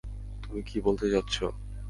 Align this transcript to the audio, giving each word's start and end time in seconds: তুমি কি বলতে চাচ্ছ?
তুমি 0.43 0.61
কি 0.67 0.77
বলতে 0.85 1.05
চাচ্ছ? 1.13 1.35